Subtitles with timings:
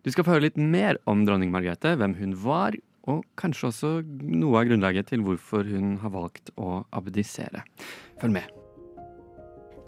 [0.00, 2.76] Du skal få høre litt mer om dronning Margrethe, hvem hun var,
[3.08, 3.90] og kanskje også
[4.22, 7.64] noe av grunnlaget til hvorfor hun har valgt å abdisere.
[8.20, 8.56] Følg med.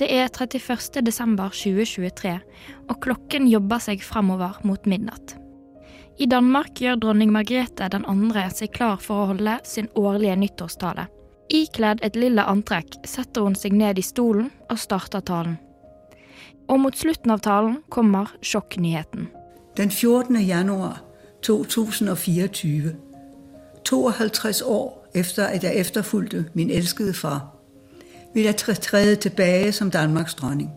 [0.00, 1.00] Det er 31.
[1.04, 2.34] desember 2023,
[2.90, 5.36] og klokken jobber seg framover mot midnatt.
[6.20, 11.08] I Danmark gjør dronning Margrethe den andre seg klar for å holde sin årlige nyttårstale.
[11.52, 15.56] Ikledd et lille antrekk setter hun seg ned i stolen og starter talen.
[16.68, 19.30] Og mot slutten av talen kommer sjokknyheten.
[19.76, 20.36] Den 14.
[20.36, 21.02] januar
[21.42, 22.96] 2024,
[23.84, 27.56] 52 år efter at jeg efterfulgte min elskede far,
[28.34, 30.70] vil jeg træde tilbake som Danmarks dronning.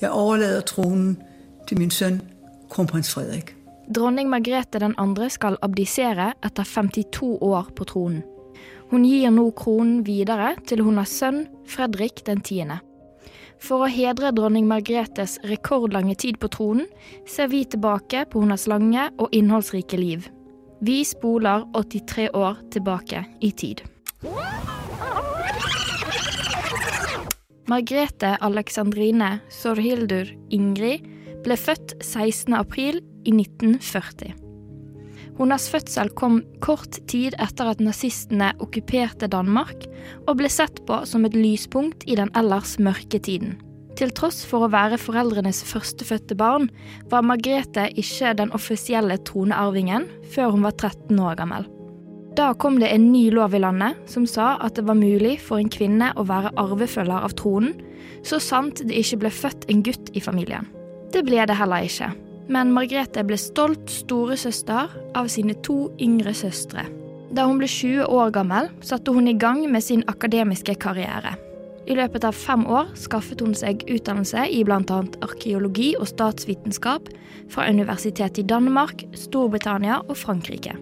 [0.00, 1.22] Jeg overlader tronen
[1.68, 2.22] til min sønn
[2.70, 3.56] kronprins Frederik.
[3.94, 8.22] Dronning Margrethe den andre skal abdisere etter 52 år på tronen.
[8.90, 12.78] Hun gir nå kronen videre til hun har sønn Fredrik den tiende.
[13.62, 16.88] For å hedre dronning Margrethes rekordlange tid på tronen,
[17.30, 20.26] ser vi tilbake på hennes lange og innholdsrike liv.
[20.82, 23.84] Vi spoler 83 år tilbake i tid.
[27.70, 31.06] Margrethe Alexandrine Sorhildur Ingrid
[31.46, 32.58] ble født 16.
[32.58, 34.41] april i 1940.
[35.38, 39.86] Hennes fødsel kom kort tid etter at nazistene okkuperte Danmark,
[40.28, 43.56] og ble sett på som et lyspunkt i den ellers mørke tiden.
[43.98, 46.70] Til tross for å være foreldrenes førstefødte barn,
[47.12, 51.68] var Margrethe ikke den offisielle tronearvingen før hun var 13 år gammel.
[52.36, 55.60] Da kom det en ny lov i landet som sa at det var mulig for
[55.60, 57.74] en kvinne å være arvefølger av tronen,
[58.24, 60.68] så sant det ikke ble født en gutt i familien.
[61.12, 62.08] Det ble det heller ikke,
[62.48, 66.86] men Margrethe ble stolt storesøster av sine to yngre søstre.
[67.32, 71.32] Da hun ble 20 år gammel, satte hun i gang med sin akademiske karriere.
[71.88, 75.00] I løpet av fem år skaffet hun seg utdannelse i bl.a.
[75.24, 77.08] arkeologi og statsvitenskap
[77.50, 80.76] fra universitetet i Danmark, Storbritannia og Frankrike.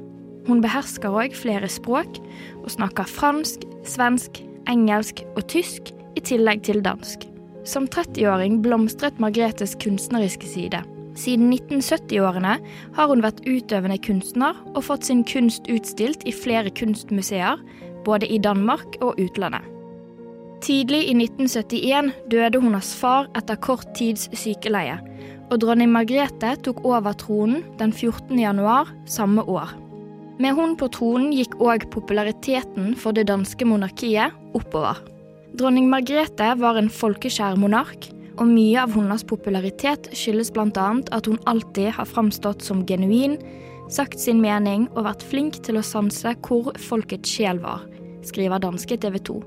[0.49, 2.21] Hun behersker òg flere språk,
[2.61, 7.23] og snakker fransk, svensk, engelsk og tysk, i tillegg til dansk.
[7.65, 10.83] Som 30-åring blomstret Margrethes kunstneriske side.
[11.21, 12.55] Siden 1970-årene
[12.97, 17.61] har hun vært utøvende kunstner og fått sin kunst utstilt i flere kunstmuseer,
[18.07, 19.67] både i Danmark og utlandet.
[20.65, 24.99] Tidlig i 1971 døde hennes far etter kort tids sykeleie,
[25.51, 28.39] og dronning Margrethe tok over tronen den 14.
[28.39, 29.73] januar samme år.
[30.41, 35.01] Med hun på tronen gikk òg populariteten for det danske monarkiet oppover.
[35.59, 40.89] Dronning Margrethe var en folkeskjær monark, og mye av hennes popularitet skyldes bl.a.
[41.11, 43.39] at hun alltid har framstått som genuin,
[43.91, 47.87] sagt sin mening og vært flink til å sanse hvor folkets sjel var,
[48.27, 49.41] skriver danske TV 2.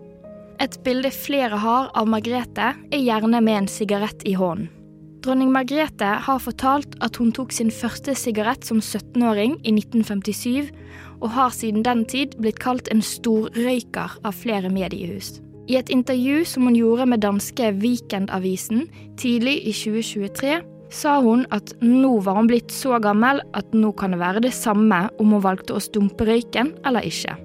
[0.63, 4.69] Et bilde flere har av Margrethe, er gjerne med en sigarett i hånden.
[5.23, 10.67] Dronning Margrethe har fortalt at hun tok sin første sigarett som 17-åring i 1957,
[11.23, 15.37] og har siden den tid blitt kalt en storrøyker av flere mediehus.
[15.67, 18.87] I et intervju som hun gjorde med danske Weekendavisen
[19.19, 20.59] tidlig i 2023,
[20.93, 24.53] sa hun at nå var hun blitt så gammel at nå kan det være det
[24.53, 27.37] samme om hun valgte å stumpe røyken eller ikke.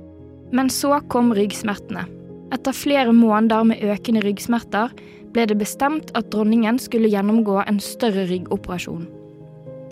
[0.52, 2.04] Men så kom ryggsmertene.
[2.52, 4.92] Etter flere måneder med økende ryggsmerter
[5.32, 9.06] ble det bestemt at dronningen skulle gjennomgå en større ryggoperasjon.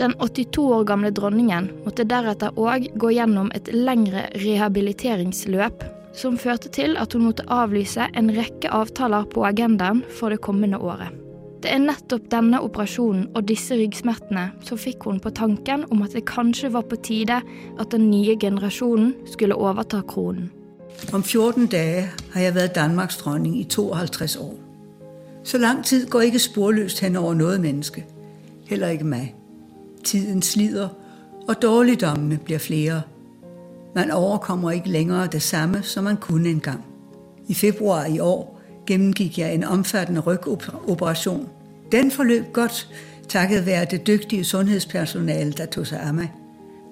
[0.01, 5.85] Den 82 år gamle dronningen måtte deretter òg gå gjennom et lengre rehabiliteringsløp,
[6.17, 10.81] som førte til at hun måtte avlyse en rekke avtaler på agendaen for det kommende
[10.81, 11.13] året.
[11.63, 16.13] Det er nettopp denne operasjonen og disse ryggsmertene som fikk hun på tanken om at
[16.15, 17.41] det kanskje var på tide
[17.81, 20.51] at den nye generasjonen skulle overta kronen.
[21.13, 24.55] Om 14 dage har jeg vært Danmarks dronning i 52 år.
[25.45, 28.05] Så lang tid går ikke sporløst hen over noe menneske.
[28.67, 29.35] Heller ikke meg.
[30.05, 30.89] Tiden slider,
[31.49, 33.03] og dårligdommene blir flere.
[33.97, 36.85] Man overkommer ikke længere det samme, som man kunne engang.
[37.49, 41.49] I februar i år gennemgik jeg en omfattende rygoperation.
[41.93, 42.89] Den forløb godt,
[43.29, 46.33] takket være det dygtige sundhedspersonale, der tog sig af mig.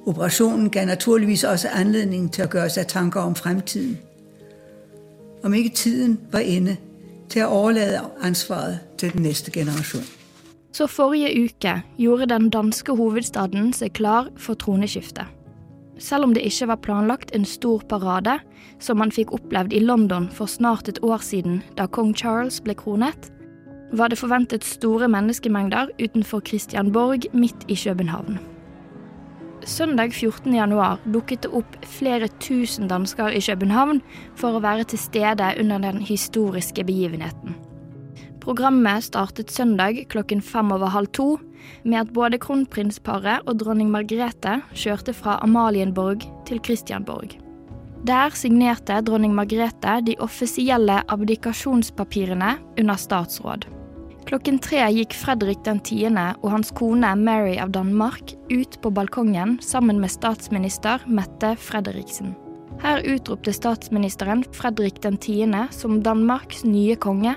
[0.07, 3.99] Operationen gav naturligvis også anledning til at gøre sig tanker om fremtiden.
[5.43, 6.77] Om ikke tiden var inde
[7.29, 10.05] til å overlade ansvaret til den neste generasjon.
[10.73, 15.27] Så forrige uke gjorde den danske hovedstaden seg klar for troneskifte.
[15.99, 18.39] Selv om det ikke var planlagt en stor parade,
[18.83, 22.75] som man fikk opplevd i London for snart et år siden da kong Charles ble
[22.79, 23.31] kronet,
[23.95, 28.41] var det forventet store menneskemengder utenfor Christianborg midt i København.
[29.65, 30.55] Søndag 14.
[30.55, 34.03] januar dukket det opp flere tusen dansker i København
[34.37, 37.55] for å være til stede under den historiske begivenheten.
[38.45, 41.39] Programmet startet søndag klokken fem over halv to
[41.89, 47.39] med at både kronprinsparet og dronning Margrethe kjørte fra Amalienborg til Christianborg.
[48.05, 53.65] Der signerte dronning Margrethe de offisielle abdikasjonspapirene under statsråd.
[54.29, 59.57] Klokken tre gikk Fredrik den tiende og hans kone Mary av Danmark ut på balkongen
[59.65, 62.37] sammen med statsminister Mette Fredriksen.
[62.83, 67.35] Her utropte statsministeren Fredrik den tiende som Danmarks nye konge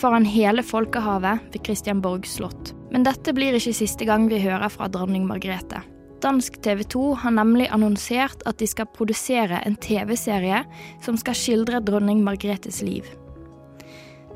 [0.00, 2.74] foran hele folkehavet ved Christianborg slott.
[2.92, 5.82] Men dette blir ikke siste gang vi hører fra dronning Margrethe.
[6.22, 10.64] Dansk TV 2 har nemlig annonsert at de skal produsere en TV-serie
[11.04, 13.06] som skal skildre dronning Margrethes liv.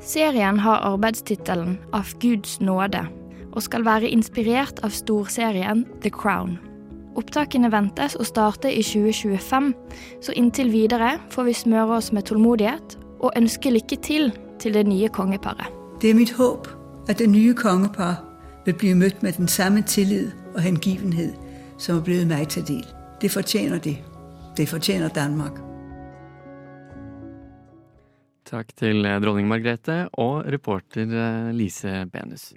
[0.03, 3.03] Serien har arbeidstittelen Av Guds nåde
[3.53, 6.57] og skal være inspirert av storserien The Crown.
[7.19, 9.73] Opptakene ventes å starte i 2025,
[10.21, 14.85] så inntil videre får vi smøre oss med tålmodighet og ønske lykke til til det
[14.87, 15.69] nye kongeparet.
[16.01, 16.67] Det er mitt håp
[17.09, 18.17] at det nye kongepar
[18.65, 21.35] vil bli møtt med den samme tillit og hengivenhet
[21.77, 22.87] som er blitt meg til del.
[23.21, 23.97] Det fortjener de.
[24.57, 25.59] Det fortjener Danmark.
[28.47, 32.51] Takk til dronning Margrethe og reporter Lise Benus.